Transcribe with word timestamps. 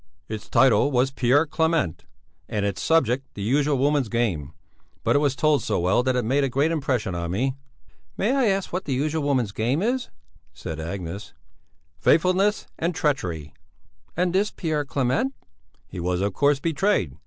"Its 0.27 0.49
title 0.49 0.89
was 0.89 1.11
'Pierre 1.11 1.45
Clément,' 1.45 1.99
and 2.49 2.65
its 2.65 2.81
subject 2.81 3.27
the 3.35 3.41
usual 3.43 3.77
woman's 3.77 4.09
game. 4.09 4.51
But 5.03 5.15
it 5.15 5.19
was 5.19 5.35
told 5.35 5.61
so 5.61 5.79
well 5.79 6.01
that 6.01 6.15
it 6.15 6.25
made 6.25 6.43
a 6.43 6.49
great 6.49 6.71
impression 6.71 7.13
on 7.13 7.29
me." 7.29 7.53
"May 8.17 8.35
I 8.35 8.47
ask 8.47 8.73
what 8.73 8.85
the 8.85 8.95
usual 8.95 9.21
woman's 9.21 9.51
game 9.51 9.83
is?" 9.83 10.09
said 10.53 10.79
Agnes. 10.79 11.33
"Faithlessness 11.99 12.65
and 12.79 12.95
treachery!" 12.95 13.53
"And 14.17 14.33
this 14.33 14.49
Pierre 14.49 14.85
Clément?" 14.85 15.33
"He 15.85 15.99
was, 15.99 16.19
of 16.19 16.33
course, 16.33 16.59
betrayed. 16.59 17.15